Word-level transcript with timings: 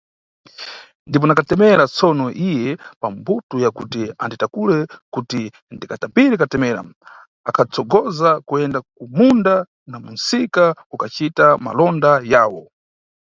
Ndipo 1.07 1.25
na 1.27 1.37
katemera, 1.39 1.83
tsono 1.93 2.25
iye 2.51 2.71
pa 3.01 3.07
mbuto 3.15 3.55
ya 3.63 3.69
kuti 3.77 4.01
anditakule 4.23 4.77
kuti 5.13 5.41
ndikatambire 5.75 6.35
katemera, 6.41 6.81
akhatsogoza 7.49 8.29
kuyenda 8.47 8.79
ku 8.95 9.03
munda 9.17 9.55
na 9.89 9.97
ku 10.03 10.09
msika 10.15 10.65
kukacita 10.89 11.45
malonda 11.65 12.11
yawo. 12.31 12.63